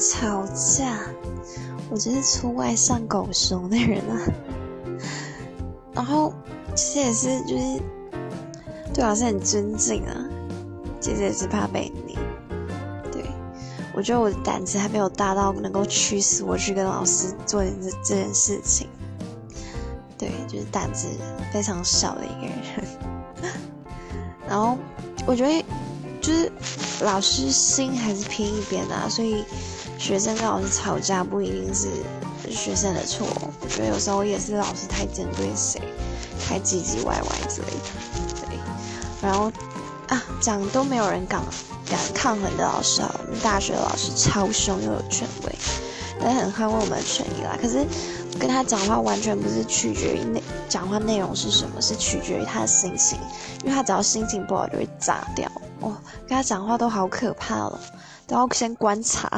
[0.00, 0.98] 吵架，
[1.90, 4.18] 我真是出外上狗熊的人啊。
[5.94, 6.32] 然后
[6.74, 7.82] 其实也是就是
[8.94, 10.14] 对老师很尊敬啊，
[11.00, 12.18] 其实也是怕被你。
[13.12, 13.22] 对
[13.94, 17.70] 我觉得我的胆子还没有大到能够驱使我去跟老师做这
[18.02, 18.88] 这件事情。
[20.16, 21.08] 对，就是胆子
[21.52, 22.88] 非常小的一个人。
[24.48, 24.76] 然后
[25.26, 25.64] 我觉得
[26.20, 26.50] 就是
[27.00, 29.44] 老师心还是偏一边啊，所以
[29.98, 31.88] 学生跟老师吵架不一定是
[32.50, 33.26] 学生的错。
[33.60, 35.80] 我觉得有时候也是老师太针对谁，
[36.46, 38.46] 太唧唧歪歪之类的。
[38.46, 38.58] 对，
[39.22, 39.50] 然后
[40.08, 41.42] 啊，讲都没有人敢
[41.88, 45.54] 敢抗衡的老师啊，我们大学的老师超凶又有权威，
[46.20, 47.56] 但很捍卫我们的权益啦。
[47.60, 47.86] 可是
[48.38, 53.18] 跟他讲话完全不是取决于内讲话内容是什么，是取决于他的心情，
[53.64, 55.50] 因为他只要心情不好就会炸掉。
[55.80, 55.96] 哦，
[56.28, 57.80] 跟他讲话都好可怕了，
[58.26, 59.28] 都要先观察。